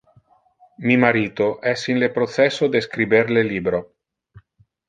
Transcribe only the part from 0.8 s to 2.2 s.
Mi marito es in le